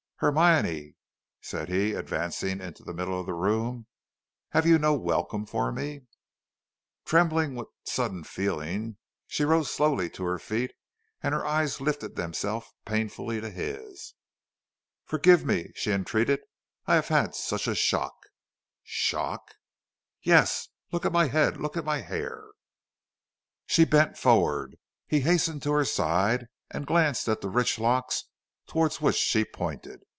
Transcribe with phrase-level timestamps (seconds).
[0.23, 0.93] "Hermione,"
[1.41, 3.87] said he, advancing into the middle of the room,
[4.51, 6.01] "have you no welcome for me?"
[7.05, 10.73] Trembling with sudden feeling, she rose slowly to her feet;
[11.23, 14.13] and her eyes lifted themselves painfully to his.
[15.05, 16.41] "Forgive me," she entreated,
[16.85, 18.13] "I have had such a shock."
[18.83, 19.55] "Shock?"
[20.21, 20.67] "Yes.
[20.91, 21.57] Look at my head!
[21.59, 22.43] look at my hair!"
[23.65, 24.77] She bent forward;
[25.07, 28.25] he hastened to her side and glanced at the rich locks
[28.67, 29.99] towards which she pointed.